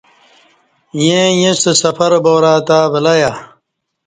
[1.01, 3.31] ییں ایݩستہ سفر بارا تہ ولہیہ